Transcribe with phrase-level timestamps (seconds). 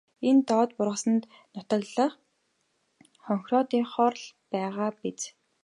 [0.29, 1.23] Энэ доод бургасанд
[1.53, 2.13] нутаглах
[3.25, 5.21] хонхироодынхоор л байгаа биз.